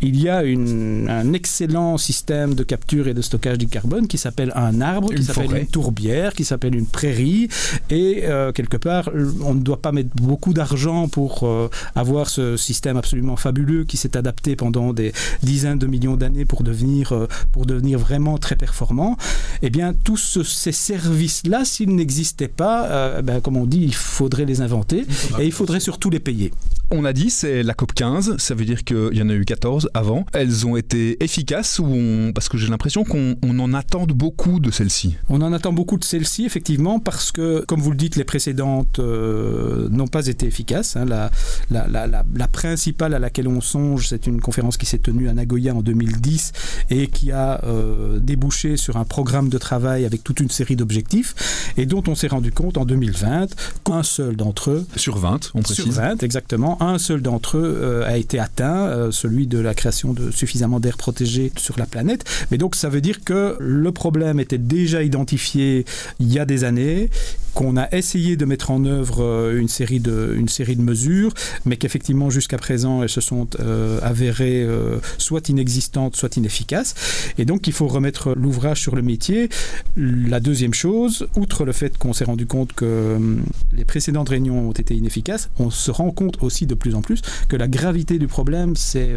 Il 0.00 0.20
y 0.20 0.28
a 0.28 0.42
une, 0.42 1.08
un 1.08 1.32
excellent 1.32 1.98
système 1.98 2.54
de 2.54 2.64
capture 2.74 3.08
et 3.08 3.14
de 3.14 3.22
stockage 3.30 3.58
du 3.58 3.66
carbone 3.76 4.06
qui 4.06 4.16
s'appelle 4.24 4.52
un 4.54 4.80
arbre, 4.80 5.08
qui 5.08 5.24
s'appelle 5.24 5.44
une 5.62 5.66
tourbière, 5.78 6.30
qui 6.34 6.44
s'appelle 6.44 6.74
une 6.82 6.86
prairie. 6.86 7.48
Et 7.90 8.22
euh, 8.24 8.52
quelque 8.52 8.76
part, 8.76 9.10
on 9.44 9.54
ne 9.54 9.60
doit 9.68 9.82
pas 9.86 9.92
mettre 9.98 10.10
beaucoup 10.30 10.52
d'argent 10.58 11.08
pour 11.08 11.30
euh, 11.42 11.68
avoir 11.96 12.28
ce 12.28 12.56
système 12.56 12.96
absolument 12.96 13.36
fabuleux 13.36 13.82
qui 13.84 13.96
s'est 13.96 14.16
adapté 14.16 14.54
pendant 14.54 14.92
des 14.92 15.12
dizaines 15.42 15.78
de 15.84 15.88
millions 15.94 16.16
d'années 16.16 16.44
pour 16.44 16.62
devenir, 16.62 17.12
euh, 17.12 17.26
pour 17.52 17.66
devenir 17.66 17.98
vraiment 17.98 18.38
très 18.38 18.56
performant. 18.56 19.16
Eh 19.62 19.70
bien, 19.70 19.92
tous 19.92 20.16
ce- 20.34 20.44
ces 20.44 20.72
services-là, 20.72 21.64
s'ils 21.64 21.94
n'existaient 22.00 22.54
pas, 22.64 23.20
ben, 23.22 23.40
comme 23.40 23.56
on 23.56 23.66
dit, 23.66 23.82
il 23.82 23.94
faudrait 23.94 24.44
les 24.44 24.60
inventer 24.60 25.00
et 25.40 25.44
il 25.50 25.52
faudrait 25.52 25.80
surtout 25.80 26.10
les 26.10 26.20
payer. 26.20 26.52
On 26.92 27.04
a 27.04 27.12
dit 27.12 27.30
c'est 27.30 27.62
la 27.62 27.72
COP 27.72 27.92
15, 27.92 28.36
ça 28.38 28.54
veut 28.56 28.64
dire 28.64 28.82
qu'il 28.82 29.10
y 29.12 29.22
en 29.22 29.28
a 29.28 29.32
eu 29.32 29.44
14 29.44 29.90
avant. 29.94 30.26
Elles 30.32 30.66
ont 30.66 30.76
été 30.76 31.22
efficaces 31.22 31.78
ou 31.78 31.84
on... 31.86 32.32
parce 32.32 32.48
que 32.48 32.58
j'ai 32.58 32.66
l'impression 32.66 33.04
qu'on 33.04 33.36
en 33.42 33.74
attend 33.74 34.06
beaucoup 34.06 34.58
de 34.58 34.72
celles-ci. 34.72 35.16
On 35.28 35.40
en 35.40 35.52
attend 35.52 35.72
beaucoup 35.72 35.98
de 35.98 36.04
celles-ci 36.04 36.44
effectivement 36.44 36.98
parce 36.98 37.30
que 37.30 37.64
comme 37.68 37.80
vous 37.80 37.92
le 37.92 37.96
dites 37.96 38.16
les 38.16 38.24
précédentes 38.24 38.98
euh, 38.98 39.88
n'ont 39.90 40.08
pas 40.08 40.26
été 40.26 40.46
efficaces. 40.48 40.96
Hein. 40.96 41.04
La, 41.04 41.30
la, 41.70 41.86
la, 41.86 42.08
la, 42.08 42.48
principale 42.48 43.14
à 43.14 43.20
laquelle 43.20 43.46
on 43.46 43.60
songe 43.60 44.08
c'est 44.08 44.26
une 44.26 44.40
conférence 44.40 44.76
qui 44.76 44.86
s'est 44.86 44.98
tenue 44.98 45.28
à 45.28 45.32
Nagoya 45.32 45.72
en 45.76 45.82
2010 45.82 46.52
et 46.90 47.06
qui 47.06 47.30
a 47.30 47.62
euh, 47.66 48.18
débouché 48.18 48.76
sur 48.76 48.96
un 48.96 49.04
programme 49.04 49.48
de 49.48 49.58
travail 49.58 50.06
avec 50.06 50.24
toute 50.24 50.40
une 50.40 50.50
série 50.50 50.74
d'objectifs 50.74 51.72
et 51.76 51.86
dont 51.86 52.02
on 52.08 52.16
s'est 52.16 52.26
rendu 52.26 52.50
compte 52.50 52.78
en 52.78 52.84
2020 52.84 53.46
qu'un 53.84 54.02
seul 54.02 54.34
d'entre 54.34 54.70
eux 54.70 54.86
sur 54.96 55.18
20 55.18 55.52
on 55.54 55.62
précise. 55.62 55.84
sur 55.84 55.92
20 55.92 56.24
exactement 56.24 56.79
un 56.80 56.98
seul 56.98 57.22
d'entre 57.22 57.58
eux 57.58 57.78
euh, 57.82 58.06
a 58.06 58.16
été 58.16 58.38
atteint, 58.38 58.88
euh, 58.88 59.10
celui 59.10 59.46
de 59.46 59.58
la 59.58 59.74
création 59.74 60.12
de 60.12 60.30
suffisamment 60.30 60.80
d'air 60.80 60.96
protégé 60.96 61.52
sur 61.56 61.78
la 61.78 61.86
planète. 61.86 62.24
Mais 62.50 62.58
donc 62.58 62.74
ça 62.74 62.88
veut 62.88 63.00
dire 63.00 63.22
que 63.22 63.56
le 63.60 63.92
problème 63.92 64.40
était 64.40 64.58
déjà 64.58 65.02
identifié 65.02 65.84
il 66.18 66.32
y 66.32 66.38
a 66.38 66.44
des 66.44 66.64
années, 66.64 67.10
qu'on 67.54 67.76
a 67.76 67.88
essayé 67.92 68.36
de 68.36 68.44
mettre 68.44 68.70
en 68.70 68.84
œuvre 68.84 69.22
euh, 69.22 69.58
une 69.58 69.68
série 69.68 70.00
de, 70.00 70.34
une 70.36 70.48
série 70.48 70.76
de 70.76 70.82
mesures, 70.82 71.32
mais 71.64 71.76
qu'effectivement 71.76 72.30
jusqu'à 72.30 72.58
présent 72.58 73.02
elles 73.02 73.08
se 73.08 73.20
sont 73.20 73.48
euh, 73.60 73.98
avérées 74.02 74.62
euh, 74.62 74.98
soit 75.18 75.48
inexistantes, 75.48 76.16
soit 76.16 76.36
inefficaces. 76.36 76.94
Et 77.38 77.44
donc 77.44 77.66
il 77.66 77.72
faut 77.72 77.88
remettre 77.88 78.34
l'ouvrage 78.34 78.80
sur 78.80 78.96
le 78.96 79.02
métier. 79.02 79.48
La 79.96 80.40
deuxième 80.40 80.74
chose, 80.74 81.28
outre 81.36 81.64
le 81.64 81.72
fait 81.72 81.96
qu'on 81.98 82.12
s'est 82.12 82.24
rendu 82.24 82.46
compte 82.46 82.72
que 82.72 82.84
euh, 82.84 83.36
les 83.72 83.84
précédentes 83.84 84.28
réunions 84.28 84.68
ont 84.68 84.72
été 84.72 84.94
inefficaces, 84.94 85.50
on 85.58 85.70
se 85.70 85.90
rend 85.90 86.10
compte 86.10 86.42
aussi 86.42 86.66
de 86.66 86.74
plus 86.74 86.94
en 86.94 87.02
plus 87.02 87.22
que 87.48 87.56
la 87.56 87.68
gravité 87.68 88.18
du 88.18 88.26
problème 88.26 88.76
s'est 88.76 89.10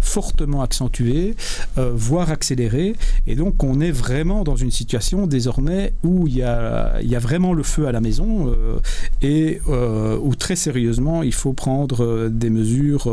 fortement 0.00 0.62
accentuée, 0.62 1.36
voire 1.76 2.30
accélérée. 2.30 2.94
Et 3.26 3.34
donc 3.34 3.62
on 3.62 3.80
est 3.80 3.90
vraiment 3.90 4.44
dans 4.44 4.56
une 4.56 4.70
situation 4.70 5.26
désormais 5.26 5.92
où 6.02 6.26
il 6.26 6.36
y 6.36 6.42
a, 6.42 7.00
il 7.02 7.08
y 7.08 7.16
a 7.16 7.18
vraiment 7.18 7.52
le 7.52 7.62
à 7.82 7.92
la 7.92 8.00
maison 8.00 8.48
euh, 8.48 8.78
et 9.22 9.60
euh, 9.68 10.16
où 10.20 10.34
très 10.34 10.56
sérieusement 10.56 11.22
il 11.22 11.34
faut 11.34 11.52
prendre 11.52 12.04
euh, 12.04 12.28
des 12.28 12.50
mesures 12.50 13.12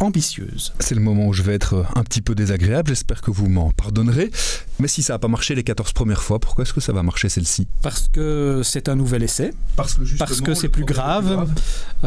ambitieuses. 0.00 0.74
C'est 0.78 0.94
le 0.94 1.00
moment 1.00 1.28
où 1.28 1.32
je 1.32 1.42
vais 1.42 1.54
être 1.54 1.86
un 1.94 2.02
petit 2.02 2.20
peu 2.20 2.34
désagréable, 2.34 2.88
j'espère 2.88 3.22
que 3.22 3.30
vous 3.30 3.48
m'en 3.48 3.70
pardonnerez. 3.70 4.30
Mais 4.80 4.88
si 4.88 5.02
ça 5.02 5.14
n'a 5.14 5.18
pas 5.18 5.28
marché 5.28 5.54
les 5.54 5.62
14 5.62 5.92
premières 5.92 6.22
fois, 6.22 6.38
pourquoi 6.38 6.62
est-ce 6.62 6.72
que 6.72 6.80
ça 6.80 6.92
va 6.92 7.02
marcher 7.02 7.28
celle-ci? 7.28 7.66
Parce 7.82 8.08
que 8.12 8.62
c'est 8.64 8.88
un 8.88 8.96
nouvel 8.96 9.22
essai, 9.22 9.52
Parce 9.76 9.94
que, 9.94 10.18
parce 10.18 10.40
que 10.40 10.54
c'est 10.54 10.68
plus 10.68 10.84
grave, 10.84 11.48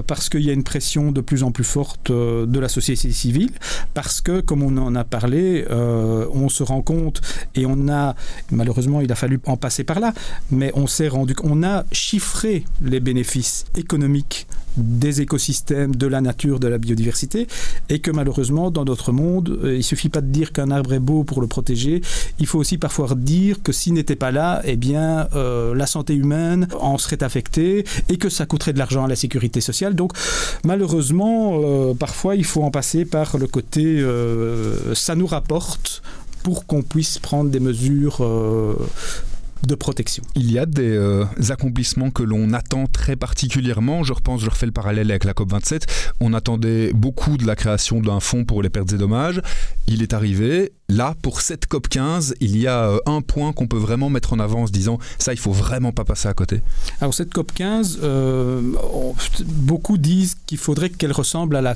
parce 0.05 0.27
qu'il 0.27 0.41
y 0.41 0.49
a 0.49 0.53
une 0.53 0.63
pression 0.63 1.11
de 1.11 1.21
plus 1.21 1.43
en 1.43 1.51
plus 1.51 1.63
forte 1.63 2.11
euh, 2.11 2.45
de 2.45 2.59
la 2.59 2.67
société 2.67 3.11
civile, 3.11 3.51
parce 3.93 4.19
que, 4.19 4.41
comme 4.41 4.63
on 4.63 4.75
en 4.77 4.95
a 4.95 5.03
parlé, 5.05 5.65
euh, 5.69 6.27
on 6.33 6.49
se 6.49 6.63
rend 6.63 6.81
compte 6.81 7.21
et 7.55 7.65
on 7.65 7.87
a, 7.87 8.15
malheureusement, 8.51 8.99
il 9.01 9.11
a 9.11 9.15
fallu 9.15 9.39
en 9.45 9.55
passer 9.55 9.83
par 9.83 9.99
là, 9.99 10.13
mais 10.51 10.71
on 10.75 10.87
s'est 10.87 11.07
rendu, 11.07 11.35
on 11.43 11.63
a 11.63 11.85
chiffré 11.91 12.65
les 12.81 12.99
bénéfices 12.99 13.65
économiques 13.75 14.47
des 14.77 15.21
écosystèmes, 15.21 15.95
de 15.95 16.07
la 16.07 16.21
nature, 16.21 16.59
de 16.59 16.67
la 16.67 16.77
biodiversité, 16.77 17.47
et 17.89 17.99
que 17.99 18.11
malheureusement, 18.11 18.71
dans 18.71 18.85
notre 18.85 19.11
monde, 19.11 19.59
euh, 19.63 19.75
il 19.75 19.83
suffit 19.83 20.09
pas 20.09 20.21
de 20.21 20.27
dire 20.27 20.51
qu'un 20.51 20.71
arbre 20.71 20.93
est 20.93 20.99
beau 20.99 21.23
pour 21.23 21.41
le 21.41 21.47
protéger, 21.47 22.01
il 22.39 22.47
faut 22.47 22.59
aussi 22.59 22.77
parfois 22.77 23.07
dire 23.15 23.61
que 23.63 23.71
s'il 23.71 23.93
n'était 23.93 24.15
pas 24.15 24.31
là, 24.31 24.61
eh 24.65 24.75
bien, 24.75 25.27
euh, 25.35 25.73
la 25.75 25.87
santé 25.87 26.13
humaine 26.13 26.67
en 26.79 26.97
serait 26.97 27.23
affectée 27.23 27.85
et 28.09 28.17
que 28.17 28.29
ça 28.29 28.45
coûterait 28.45 28.73
de 28.73 28.79
l'argent 28.79 29.05
à 29.05 29.07
la 29.07 29.15
sécurité 29.15 29.61
sociale. 29.61 29.95
Donc, 29.95 30.13
malheureusement, 30.63 31.59
euh, 31.63 31.93
parfois, 31.93 32.35
il 32.35 32.45
faut 32.45 32.63
en 32.63 32.71
passer 32.71 33.05
par 33.05 33.37
le 33.37 33.47
côté 33.47 34.03
ça 34.93 35.15
nous 35.15 35.27
rapporte 35.27 36.01
pour 36.43 36.65
qu'on 36.65 36.81
puisse 36.81 37.19
prendre 37.19 37.49
des 37.49 37.59
mesures 37.59 38.21
de 39.65 39.75
protection. 39.75 40.23
Il 40.35 40.51
y 40.51 40.59
a 40.59 40.65
des 40.65 40.95
euh, 40.95 41.25
accomplissements 41.49 42.11
que 42.11 42.23
l'on 42.23 42.53
attend 42.53 42.87
très 42.87 43.15
particulièrement. 43.15 44.03
Je 44.03 44.13
repense, 44.13 44.41
je 44.41 44.49
refais 44.49 44.65
le 44.65 44.71
parallèle 44.71 45.09
avec 45.09 45.23
la 45.23 45.33
COP27. 45.33 45.83
On 46.19 46.33
attendait 46.33 46.93
beaucoup 46.93 47.37
de 47.37 47.45
la 47.45 47.55
création 47.55 48.01
d'un 48.01 48.19
fonds 48.19 48.45
pour 48.45 48.61
les 48.61 48.69
pertes 48.69 48.93
et 48.93 48.97
dommages. 48.97 49.41
Il 49.87 50.01
est 50.01 50.13
arrivé. 50.13 50.73
Là, 50.89 51.15
pour 51.21 51.41
cette 51.41 51.67
COP15, 51.67 52.35
il 52.39 52.57
y 52.57 52.65
a 52.65 52.85
euh, 52.85 52.99
un 53.05 53.19
point 53.19 53.51
qu'on 53.51 53.67
peut 53.67 53.77
vraiment 53.77 54.09
mettre 54.09 54.31
en 54.31 54.39
avant 54.39 54.61
en 54.61 54.67
se 54.67 54.71
disant 54.71 54.99
ça, 55.19 55.33
il 55.33 55.37
faut 55.37 55.51
vraiment 55.51 55.91
pas 55.91 56.05
passer 56.05 56.29
à 56.29 56.33
côté. 56.33 56.61
Alors 57.01 57.13
cette 57.13 57.29
COP15, 57.35 57.97
euh, 58.03 58.61
beaucoup 59.43 59.97
disent 59.97 60.37
qu'il 60.45 60.57
faudrait 60.57 60.89
qu'elle 60.89 61.11
ressemble 61.11 61.57
à 61.57 61.61
la, 61.61 61.75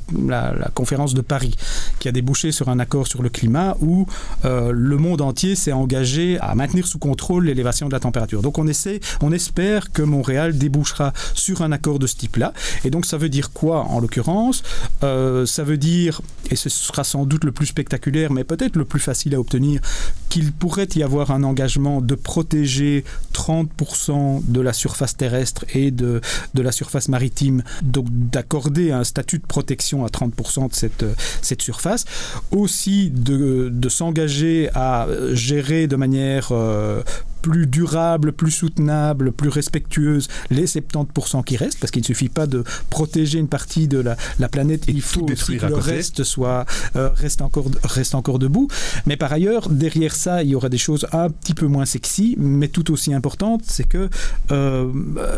conférence 0.76 1.14
de 1.14 1.20
Paris, 1.20 1.58
qui 2.00 2.08
a 2.08 2.14
débouché 2.14 2.54
sur 2.54 2.70
un 2.70 2.80
accord 2.80 3.06
sur 3.06 3.22
le 3.22 3.28
climat 3.28 3.76
où 3.82 4.06
euh, 4.46 4.72
le 4.74 4.96
monde 4.96 5.20
entier 5.20 5.58
s'est 5.58 5.74
engagé 5.74 6.40
à 6.40 6.56
maintenir 6.56 6.88
sous 6.88 6.98
contrôle 6.98 7.48
l'élévation 7.48 7.90
de 7.90 7.94
la 7.94 8.00
température. 8.00 8.42
Donc 8.42 8.60
on 8.60 8.68
essaie, 8.68 9.02
on 9.20 9.34
espère 9.34 9.92
que 9.92 10.04
Montréal 10.04 10.58
débouchera 10.58 11.12
sur 11.34 11.64
un 11.64 11.74
accord 11.74 12.00
de 12.00 12.08
ce 12.08 12.16
type-là. 12.16 12.54
Et 12.86 12.90
donc 12.90 13.06
ça 13.06 13.18
veut 13.18 13.28
dire 13.28 13.52
quoi 13.52 13.84
en 13.84 14.00
l'occurrence? 14.00 14.64
Ça 15.02 15.64
veut 15.66 15.78
dire, 15.78 16.22
et 16.50 16.56
ce 16.56 16.70
sera 16.70 17.04
sans 17.04 17.26
doute 17.26 17.44
le 17.44 17.52
plus 17.52 17.66
spectaculaire, 17.66 18.32
mais 18.32 18.46
peut-être 18.46 18.78
le 18.78 18.86
plus 18.86 19.01
facile 19.02 19.36
à 19.36 19.40
obtenir, 19.40 19.82
qu'il 20.30 20.52
pourrait 20.54 20.88
y 20.96 21.04
avoir 21.04 21.32
un 21.32 21.44
engagement 21.44 22.02
de 22.02 22.16
protéger 22.16 23.04
30% 23.34 24.44
de 24.48 24.62
la 24.62 24.74
surface 24.74 25.18
terrestre 25.18 25.66
et 25.74 25.92
de, 25.92 26.22
de 26.54 26.62
la 26.62 26.72
surface 26.72 27.10
maritime, 27.10 27.64
donc 27.82 28.08
d'accorder 28.10 28.92
un 28.92 29.04
statut 29.04 29.40
de 29.40 29.46
protection 29.46 30.06
à 30.06 30.08
30% 30.08 30.70
de 30.70 30.74
cette, 30.74 31.06
cette 31.42 31.62
surface, 31.62 32.06
aussi 32.52 33.10
de, 33.10 33.70
de 33.72 33.90
s'engager 33.90 34.70
à 34.74 35.08
gérer 35.34 35.88
de 35.88 35.96
manière 35.96 36.50
euh, 36.52 37.04
plus 37.42 37.68
durable, 37.68 38.32
plus 38.32 38.52
soutenable, 38.52 39.32
plus 39.32 39.50
respectueuse 39.50 40.28
les 40.50 40.66
70% 40.66 41.44
qui 41.44 41.58
restent, 41.58 41.80
parce 41.80 41.92
qu'il 41.92 42.02
ne 42.02 42.06
suffit 42.06 42.30
pas 42.30 42.48
de 42.48 42.64
protéger 42.90 43.40
une 43.40 43.48
partie 43.48 43.88
de 43.88 44.00
la, 44.00 44.16
la 44.40 44.50
planète, 44.50 44.84
il 44.88 45.02
faut 45.02 45.24
aussi 45.30 45.58
que 45.58 45.66
le 45.66 45.76
côté. 45.76 45.92
reste 45.92 46.24
soit 46.24 46.66
euh, 46.96 47.10
reste 47.16 47.42
encore 47.42 47.66
reste 47.84 48.16
encore 48.16 48.40
debout. 48.40 48.68
Mais 49.06 49.18
par 49.18 49.32
ailleurs, 49.32 49.70
derrière 49.70 50.16
ça, 50.16 50.44
il 50.44 50.50
y 50.50 50.56
aura 50.56 50.70
des 50.70 50.78
choses 50.78 51.08
un 51.12 51.30
petit 51.30 51.54
peu 51.54 51.68
moins 51.68 51.86
sexy, 51.86 52.36
mais 52.38 52.68
tout 52.68 52.92
aussi 52.92 53.14
importantes, 53.14 53.62
c'est 53.66 53.88
que 53.88 54.10
euh, 54.52 54.92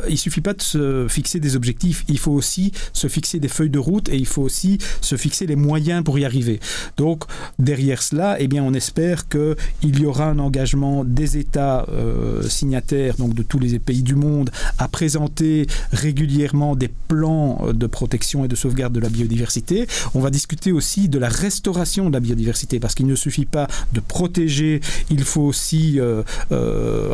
il 0.09 0.17
suffit 0.17 0.41
pas 0.41 0.53
de 0.53 0.61
se 0.61 1.07
fixer 1.09 1.39
des 1.39 1.55
objectifs, 1.55 2.03
il 2.07 2.19
faut 2.19 2.31
aussi 2.31 2.71
se 2.93 3.07
fixer 3.07 3.39
des 3.39 3.47
feuilles 3.47 3.69
de 3.69 3.79
route 3.79 4.09
et 4.09 4.17
il 4.17 4.25
faut 4.25 4.41
aussi 4.41 4.77
se 5.01 5.15
fixer 5.15 5.45
les 5.45 5.55
moyens 5.55 6.03
pour 6.03 6.17
y 6.19 6.25
arriver. 6.25 6.59
Donc 6.97 7.23
derrière 7.59 8.01
cela, 8.01 8.37
eh 8.39 8.47
bien, 8.47 8.63
on 8.63 8.73
espère 8.73 9.27
que 9.27 9.55
il 9.81 9.99
y 9.99 10.05
aura 10.05 10.25
un 10.25 10.39
engagement 10.39 11.03
des 11.03 11.37
États 11.37 11.85
euh, 11.93 12.41
signataires, 12.49 13.15
donc 13.17 13.33
de 13.33 13.43
tous 13.43 13.59
les 13.59 13.79
pays 13.79 14.03
du 14.03 14.15
monde, 14.15 14.49
à 14.77 14.87
présenter 14.87 15.67
régulièrement 15.91 16.75
des 16.75 16.89
plans 17.07 17.59
euh, 17.63 17.73
de 17.73 17.87
protection 17.87 18.45
et 18.45 18.47
de 18.47 18.55
sauvegarde 18.55 18.93
de 18.93 18.99
la 18.99 19.09
biodiversité. 19.09 19.87
On 20.13 20.19
va 20.19 20.29
discuter 20.29 20.71
aussi 20.71 21.09
de 21.09 21.19
la 21.19 21.29
restauration 21.29 22.09
de 22.09 22.13
la 22.13 22.19
biodiversité, 22.19 22.79
parce 22.79 22.95
qu'il 22.95 23.07
ne 23.07 23.15
suffit 23.15 23.45
pas 23.45 23.67
de 23.93 23.99
protéger, 23.99 24.81
il 25.09 25.23
faut 25.23 25.41
aussi 25.41 25.99
euh, 25.99 26.23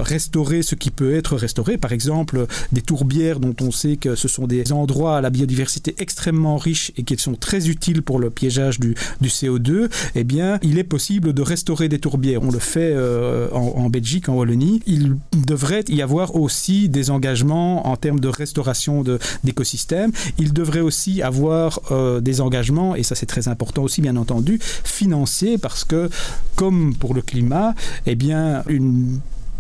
restaurer 0.02 0.62
ce 0.62 0.76
qui 0.76 0.92
peut 0.92 1.16
être 1.16 1.36
restauré. 1.36 1.78
Par 1.78 1.92
exemple, 1.92 2.48
des 2.72 2.82
tourbières 2.82 3.40
dont 3.40 3.56
on 3.62 3.72
sait 3.72 3.98
que 3.98 4.16
ce 4.16 4.28
sont 4.28 4.48
des 4.48 4.72
endroits 4.72 5.18
à 5.18 5.22
la 5.22 5.30
biodiversité 5.30 5.96
extrêmement 5.98 6.58
riches 6.58 6.92
et 6.98 7.04
qui 7.04 7.18
sont 7.18 7.36
très 7.36 7.70
utiles 7.70 8.02
pour 8.02 8.20
le 8.20 8.30
piégeage 8.30 8.80
du, 8.80 8.96
du 9.20 9.30
CO2, 9.30 9.90
eh 10.16 10.24
bien, 10.24 10.60
il 10.62 10.78
est 10.78 10.84
possible 10.84 11.34
de 11.34 11.42
restaurer 11.42 11.90
des 11.90 12.00
tourbières. 12.00 12.44
On 12.44 12.52
le 12.52 12.60
fait 12.60 12.96
en 13.52 13.90
Belgique, 13.90 14.30
en 14.30 14.36
Wallonie. 14.36 14.69
Il 14.86 15.18
devrait 15.34 15.86
y 15.88 16.02
avoir 16.02 16.36
aussi 16.36 16.90
des 16.90 17.10
engagements 17.10 17.88
en 17.88 17.96
termes 17.96 18.20
de 18.20 18.28
restauration 18.28 19.04
d'écosystèmes. 19.44 20.12
Il 20.38 20.54
devrait 20.54 20.82
aussi 20.82 21.22
avoir 21.22 21.80
euh, 21.92 22.20
des 22.20 22.42
engagements, 22.42 22.96
et 22.96 23.04
ça 23.04 23.16
c'est 23.16 23.26
très 23.26 23.48
important 23.48 23.84
aussi, 23.84 24.02
bien 24.02 24.16
entendu, 24.16 24.60
financiers, 24.62 25.58
parce 25.58 25.84
que, 25.84 26.10
comme 26.56 26.96
pour 26.96 27.14
le 27.14 27.22
climat, 27.22 27.74
eh 28.06 28.16
bien, 28.16 28.64
une 28.68 29.20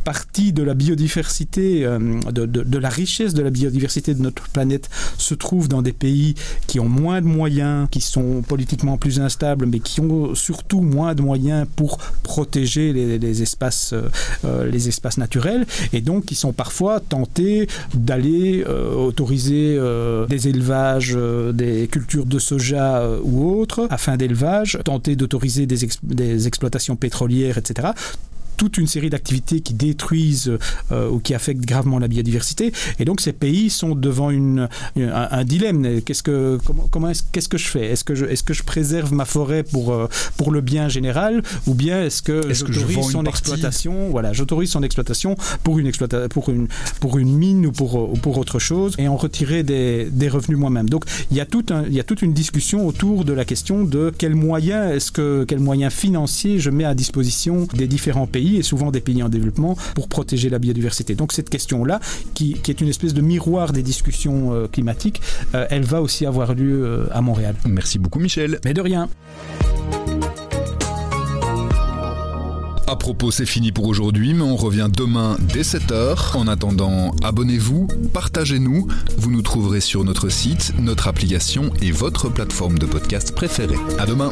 partie 0.09 0.53
de 0.53 0.63
la 0.63 0.73
biodiversité, 0.73 1.85
euh, 1.85 1.99
de, 2.31 2.77
la 2.79 2.89
richesse 2.89 3.35
de 3.35 3.43
la 3.43 3.51
biodiversité 3.51 4.15
de 4.15 4.23
notre 4.23 4.49
planète 4.49 4.89
se 5.19 5.35
trouve 5.35 5.67
dans 5.67 5.83
des 5.83 5.93
pays 5.93 6.33
qui 6.65 6.79
ont 6.79 6.89
moins 6.89 7.21
de 7.21 7.27
moyens, 7.27 7.87
qui 7.91 8.01
sont 8.01 8.41
politiquement 8.41 8.97
plus 8.97 9.19
instables, 9.19 9.67
mais 9.67 9.79
qui 9.79 10.01
ont 10.01 10.33
surtout 10.33 10.81
moins 10.81 11.13
de 11.13 11.21
moyens 11.21 11.67
pour 11.75 11.99
protéger 12.23 12.91
les, 12.91 13.41
espaces, 13.43 13.93
euh, 13.93 14.09
euh, 14.45 14.65
les 14.65 14.87
espaces 14.87 15.19
naturels, 15.19 15.67
et 15.93 16.01
donc 16.01 16.25
qui 16.25 16.33
sont 16.33 16.53
parfois 16.53 16.99
tentés 17.01 17.67
d'aller 17.93 18.63
autoriser 18.65 19.77
des 20.27 20.47
élevages, 20.47 21.15
des 21.53 21.87
cultures 21.87 22.25
de 22.25 22.39
soja 22.39 23.07
ou 23.21 23.59
autres, 23.59 23.85
afin 23.91 24.17
d'élevage, 24.17 24.79
tenter 24.83 25.15
d'autoriser 25.15 25.67
des 25.67 26.47
exploitations 26.47 26.95
pétrolières, 26.95 27.59
etc 27.59 27.89
toute 28.59 28.77
une 28.77 28.87
série 28.87 29.09
d'activités 29.09 29.61
qui 29.61 29.73
détruisent 29.73 30.51
euh, 30.91 31.09
ou 31.09 31.19
qui 31.19 31.33
affectent 31.33 31.65
gravement 31.65 31.97
la 31.97 32.09
biodiversité. 32.09 32.73
Et 32.99 33.05
donc 33.05 33.21
ces 33.21 33.31
pays 33.31 33.69
sont 33.69 33.95
devant 33.95 34.31
une, 34.31 34.67
un, 34.97 35.43
dilemme. 35.45 36.01
Qu'est-ce 36.01 36.23
que 36.23 36.59
comment, 36.65 36.87
comment 36.91 37.09
est-ce, 37.09 37.23
qu'est-ce 37.31 37.47
que 37.47 37.57
je 37.57 37.67
fais? 37.67 37.85
Est-ce 37.85 38.03
que 38.03 38.15
je 38.15 38.25
est-ce 38.25 38.43
que 38.43 38.53
je 38.53 38.63
préserve 38.63 39.13
ma 39.13 39.23
forêt 39.23 39.63
pour 39.63 39.93
euh, 39.93 40.07
pour 40.35 40.51
le 40.51 40.59
bien 40.59 40.89
général? 40.89 41.41
Ou 41.67 41.73
bien 41.73 42.03
est-ce 42.03 42.21
que 42.21 42.41
j'autorise 42.53 43.11
son 43.11 43.23
exploitation? 43.23 44.09
Voilà, 44.09 44.33
j'autorise 44.33 44.71
son 44.71 44.83
exploitation 44.83 45.37
pour 45.63 45.79
une 45.79 45.87
exploitation 45.87 46.27
pour 46.27 46.49
une 46.49 46.67
pour 46.99 47.17
une 47.17 47.37
mine 47.37 47.65
ou 47.65 47.71
pour 47.71 48.11
ou 48.11 48.17
pour 48.17 48.37
autre 48.37 48.59
chose 48.59 48.93
et 48.97 49.07
en 49.07 49.15
retirer 49.15 49.63
des, 49.63 50.09
des 50.11 50.27
revenus 50.27 50.59
moi-même. 50.59 50.89
Donc 50.89 51.05
il 51.31 51.37
y 51.37 51.39
a 51.39 51.45
tout 51.45 51.65
un, 51.69 51.85
il 51.85 51.93
y 51.93 51.99
a 52.01 52.03
toute 52.03 52.21
une 52.21 52.33
discussion 52.33 52.85
autour 52.85 53.23
de 53.23 53.31
la 53.31 53.45
question 53.45 53.85
de 53.85 54.11
quels 54.17 54.35
moyens 54.35 54.93
est-ce 54.95 55.13
que 55.13 55.45
quels 55.47 55.61
moyens 55.61 55.93
financiers 55.93 56.59
je 56.59 56.69
mets 56.69 56.83
à 56.83 56.93
disposition 56.93 57.69
des 57.73 57.87
différents 57.87 58.27
pays 58.49 58.57
et 58.57 58.63
souvent 58.63 58.91
des 58.91 59.01
pays 59.01 59.21
en 59.23 59.29
développement 59.29 59.77
pour 59.95 60.07
protéger 60.07 60.49
la 60.49 60.59
biodiversité. 60.59 61.15
Donc 61.15 61.33
cette 61.33 61.49
question-là, 61.49 61.99
qui, 62.33 62.53
qui 62.53 62.71
est 62.71 62.81
une 62.81 62.89
espèce 62.89 63.13
de 63.13 63.21
miroir 63.21 63.71
des 63.73 63.83
discussions 63.83 64.53
euh, 64.53 64.67
climatiques, 64.67 65.21
euh, 65.55 65.65
elle 65.69 65.83
va 65.83 66.01
aussi 66.01 66.25
avoir 66.25 66.53
lieu 66.53 66.83
euh, 66.83 67.07
à 67.11 67.21
Montréal. 67.21 67.55
Merci 67.65 67.99
beaucoup 67.99 68.19
Michel. 68.19 68.59
Mais 68.65 68.73
de 68.73 68.81
rien. 68.81 69.09
À 72.87 72.95
propos, 72.95 73.29
c'est 73.29 73.45
fini 73.45 73.71
pour 73.71 73.85
aujourd'hui, 73.85 74.33
mais 74.33 74.41
on 74.41 74.55
revient 74.55 74.87
demain 74.91 75.37
dès 75.53 75.61
7h. 75.61 76.35
En 76.35 76.47
attendant, 76.47 77.13
abonnez-vous, 77.23 77.87
partagez-nous. 78.13 78.87
Vous 79.15 79.31
nous 79.31 79.43
trouverez 79.43 79.79
sur 79.79 80.03
notre 80.03 80.29
site, 80.29 80.73
notre 80.79 81.07
application 81.07 81.71
et 81.83 81.91
votre 81.91 82.29
plateforme 82.29 82.79
de 82.79 82.87
podcast 82.87 83.35
préférée. 83.35 83.77
À 83.99 84.07
demain. 84.07 84.31